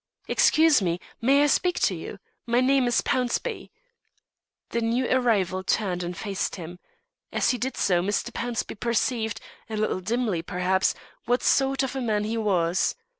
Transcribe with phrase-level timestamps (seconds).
[0.27, 2.17] "Excuse me, may I speak to you?
[2.47, 3.69] My name is Pownceby."
[4.71, 6.79] The new arrival turned and faced him.
[7.31, 8.31] As he did so Mr.
[8.31, 10.95] Pownceby perceived, a little dimly perhaps,
[11.25, 12.95] what sort of a man he was.